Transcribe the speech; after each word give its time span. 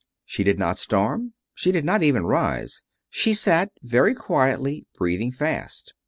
She 0.25 0.43
did 0.43 0.57
not 0.57 0.79
storm. 0.79 1.33
She 1.53 1.71
did 1.71 1.85
not 1.85 2.01
even 2.01 2.25
rise. 2.25 2.81
She 3.11 3.35
sat 3.35 3.71
very 3.83 4.15
quietly, 4.15 4.87
breathing 4.95 5.31
fast. 5.31 5.93